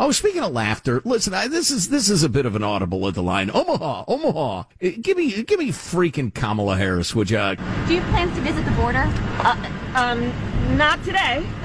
Oh, 0.00 0.12
speaking 0.12 0.44
of 0.44 0.52
laughter, 0.52 1.02
listen, 1.04 1.34
I, 1.34 1.48
this 1.48 1.72
is 1.72 1.88
this 1.88 2.08
is 2.08 2.22
a 2.22 2.28
bit 2.28 2.46
of 2.46 2.54
an 2.54 2.62
audible 2.62 3.08
at 3.08 3.14
the 3.14 3.22
line. 3.22 3.50
Omaha, 3.52 4.04
Omaha, 4.06 4.62
Eh, 4.80 4.92
give 5.00 5.16
me 5.16 5.42
give 5.42 5.58
me 5.58 5.70
freaking 5.70 6.32
Kamala 6.32 6.76
Harris, 6.76 7.16
would 7.16 7.28
you? 7.30 7.36
Do 7.38 7.94
you 7.94 8.00
have 8.00 8.10
plans 8.10 8.34
to 8.36 8.40
visit 8.42 8.64
the 8.64 8.70
border? 8.72 9.02
Uh, 9.40 9.70
um, 9.96 10.32
not 10.76 11.02
today. 11.04 11.46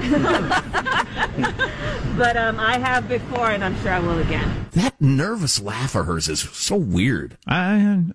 but 2.16 2.36
um, 2.36 2.58
I 2.60 2.78
have 2.78 3.08
before, 3.08 3.50
and 3.50 3.64
I'm 3.64 3.80
sure 3.82 3.92
I 3.92 4.00
will 4.00 4.18
again. 4.18 4.66
That 4.72 5.00
nervous 5.00 5.60
laugh 5.60 5.94
of 5.94 6.06
hers 6.06 6.28
is 6.28 6.40
so 6.40 6.76
weird. 6.76 7.36
I, 7.46 8.04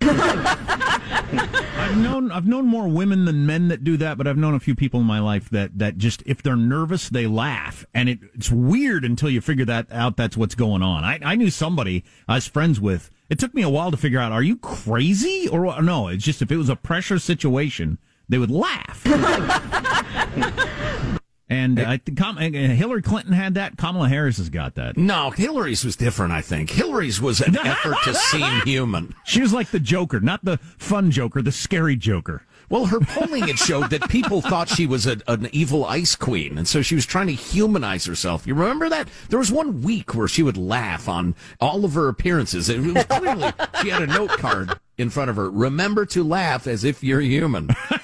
I've 1.80 1.96
known 1.96 2.30
I've 2.30 2.46
known 2.46 2.66
more 2.66 2.88
women 2.88 3.24
than 3.24 3.46
men 3.46 3.68
that 3.68 3.84
do 3.84 3.96
that, 3.96 4.18
but 4.18 4.26
I've 4.26 4.36
known 4.36 4.54
a 4.54 4.60
few 4.60 4.74
people 4.74 5.00
in 5.00 5.06
my 5.06 5.20
life 5.20 5.48
that 5.50 5.78
that 5.78 5.98
just 5.98 6.22
if 6.26 6.42
they're 6.42 6.56
nervous 6.56 7.08
they 7.08 7.26
laugh, 7.26 7.86
and 7.94 8.08
it, 8.08 8.20
it's 8.34 8.50
weird 8.50 9.04
until 9.04 9.30
you 9.30 9.40
figure 9.40 9.64
that 9.64 9.86
out. 9.90 10.16
That's 10.16 10.36
what's 10.36 10.54
going 10.54 10.82
on. 10.82 11.04
I, 11.04 11.18
I 11.22 11.34
knew 11.34 11.50
somebody 11.50 12.04
I 12.28 12.36
was 12.36 12.46
friends 12.46 12.80
with. 12.80 13.10
It 13.28 13.38
took 13.38 13.54
me 13.54 13.62
a 13.62 13.70
while 13.70 13.90
to 13.90 13.96
figure 13.96 14.18
out: 14.18 14.32
are 14.32 14.42
you 14.42 14.56
crazy 14.56 15.48
or 15.48 15.80
no? 15.82 16.08
It's 16.08 16.24
just 16.24 16.42
if 16.42 16.50
it 16.50 16.56
was 16.56 16.68
a 16.68 16.76
pressure 16.76 17.18
situation, 17.18 17.98
they 18.30 18.38
would 18.38 18.50
laugh. 18.50 19.04
And 21.52 21.80
I 21.80 21.96
think 21.96 22.16
Kam- 22.16 22.38
uh, 22.38 22.42
Hillary 22.48 23.02
Clinton 23.02 23.32
had 23.32 23.54
that. 23.54 23.76
Kamala 23.76 24.08
Harris 24.08 24.36
has 24.36 24.48
got 24.48 24.76
that. 24.76 24.96
No, 24.96 25.30
Hillary's 25.30 25.84
was 25.84 25.96
different. 25.96 26.32
I 26.32 26.42
think 26.42 26.70
Hillary's 26.70 27.20
was 27.20 27.40
an 27.40 27.58
effort 27.58 27.96
to 28.04 28.14
seem 28.14 28.60
human. 28.60 29.16
She 29.24 29.40
was 29.40 29.52
like 29.52 29.72
the 29.72 29.80
Joker, 29.80 30.20
not 30.20 30.44
the 30.44 30.58
fun 30.78 31.10
Joker, 31.10 31.42
the 31.42 31.50
scary 31.50 31.96
Joker. 31.96 32.42
Well, 32.68 32.86
her 32.86 33.00
polling 33.00 33.48
had 33.48 33.58
showed 33.58 33.90
that 33.90 34.08
people 34.08 34.40
thought 34.40 34.68
she 34.68 34.86
was 34.86 35.08
a, 35.08 35.16
an 35.26 35.48
evil 35.50 35.84
ice 35.84 36.14
queen, 36.14 36.56
and 36.56 36.68
so 36.68 36.82
she 36.82 36.94
was 36.94 37.04
trying 37.04 37.26
to 37.26 37.32
humanize 37.32 38.04
herself. 38.04 38.46
You 38.46 38.54
remember 38.54 38.88
that? 38.88 39.08
There 39.28 39.40
was 39.40 39.50
one 39.50 39.82
week 39.82 40.14
where 40.14 40.28
she 40.28 40.44
would 40.44 40.56
laugh 40.56 41.08
on 41.08 41.34
all 41.60 41.84
of 41.84 41.94
her 41.94 42.06
appearances. 42.06 42.68
It 42.68 42.78
was 42.78 43.02
clearly 43.06 43.50
she 43.82 43.88
had 43.88 44.02
a 44.02 44.06
note 44.06 44.30
card 44.30 44.78
in 44.98 45.10
front 45.10 45.30
of 45.30 45.36
her. 45.36 45.50
Remember 45.50 46.06
to 46.06 46.22
laugh 46.22 46.68
as 46.68 46.84
if 46.84 47.02
you're 47.02 47.20
human. 47.20 47.70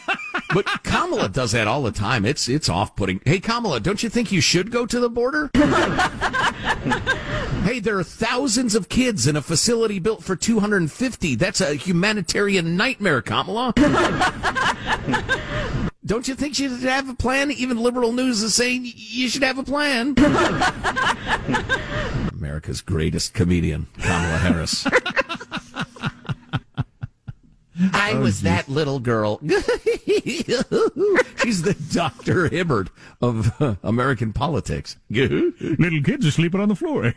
But 0.56 0.83
Kamala 0.84 1.28
does 1.28 1.53
that 1.53 1.69
all 1.69 1.83
the 1.83 1.93
time. 1.93 2.25
It's 2.25 2.49
it's 2.49 2.71
off 2.71 2.97
putting. 2.97 3.21
Hey 3.27 3.41
Kamala, 3.41 3.78
don't 3.78 4.03
you 4.03 4.09
think 4.09 4.33
you 4.33 4.41
should 4.41 4.71
go 4.71 4.87
to 4.87 4.99
the 4.99 5.11
border? 5.11 5.50
hey, 7.62 7.78
there 7.78 7.99
are 7.99 8.03
thousands 8.03 8.75
of 8.75 8.89
kids 8.89 9.27
in 9.27 9.37
a 9.37 9.43
facility 9.43 9.99
built 9.99 10.25
for 10.25 10.34
250. 10.34 11.34
That's 11.34 11.61
a 11.61 11.75
humanitarian 11.75 12.75
nightmare, 12.75 13.21
Kamala. 13.21 13.75
Don't 16.06 16.27
you 16.27 16.34
think 16.34 16.59
you 16.59 16.71
should 16.71 16.89
have 16.89 17.11
a 17.11 17.15
plan? 17.15 17.50
Even 17.50 17.77
liberal 17.77 18.12
news 18.12 18.43
is 18.43 18.55
saying 18.55 18.91
you 18.95 19.28
should 19.28 19.43
have 19.43 19.59
a 19.59 19.62
plan. 19.62 20.15
America's 22.33 22.81
greatest 22.81 23.34
comedian, 23.34 23.89
Kamala 24.00 24.39
Harris. 24.39 24.87
I 28.06 28.12
Oh, 28.12 28.21
was 28.21 28.43
that 28.43 28.69
little 28.69 29.00
girl. 29.00 29.41
She's 29.43 29.62
the 31.62 31.77
Dr. 31.93 32.49
Hibbert 32.49 32.89
of 33.21 33.61
uh, 33.61 33.75
American 33.83 34.33
politics. 34.33 34.97
Little 35.11 36.03
kids 36.05 36.25
are 36.25 36.31
sleeping 36.31 36.61
on 36.61 36.69
the 36.69 36.77
floor. 36.77 37.12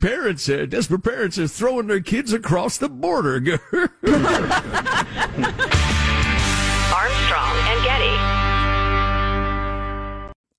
parents, 0.00 0.48
uh, 0.48 0.64
desperate 0.66 1.04
parents 1.04 1.38
are 1.38 1.48
throwing 1.48 1.86
their 1.86 2.00
kids 2.00 2.32
across 2.32 2.78
the 2.78 2.88
border. 2.88 3.34
Armstrong 6.94 7.56
and 7.68 7.84
Getty. 7.84 8.29